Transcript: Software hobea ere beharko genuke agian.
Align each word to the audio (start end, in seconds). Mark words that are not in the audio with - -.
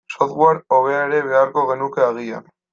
Software 0.13 0.63
hobea 0.77 1.03
ere 1.11 1.21
beharko 1.29 1.69
genuke 1.73 2.05
agian. 2.11 2.53